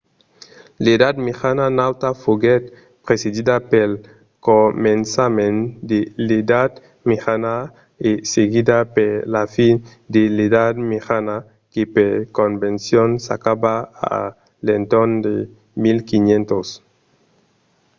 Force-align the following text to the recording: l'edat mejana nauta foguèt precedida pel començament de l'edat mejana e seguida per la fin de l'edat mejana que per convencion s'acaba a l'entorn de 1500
l'edat 0.83 1.15
mejana 1.25 1.65
nauta 1.77 2.09
foguèt 2.23 2.63
precedida 3.05 3.55
pel 3.71 3.91
començament 4.47 5.59
de 5.89 5.99
l'edat 6.27 6.71
mejana 7.09 7.55
e 8.09 8.11
seguida 8.33 8.77
per 8.95 9.11
la 9.33 9.43
fin 9.55 9.75
de 10.13 10.23
l'edat 10.35 10.75
mejana 10.91 11.35
que 11.71 11.81
per 11.95 12.13
convencion 12.39 13.09
s'acaba 13.25 13.75
a 14.15 14.17
l'entorn 14.65 15.11
de 15.25 15.35
1500 15.83 16.67